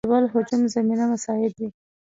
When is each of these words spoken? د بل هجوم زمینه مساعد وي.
د 0.03 0.07
بل 0.11 0.25
هجوم 0.33 0.61
زمینه 0.75 1.05
مساعد 1.11 1.53
وي. 1.59 1.69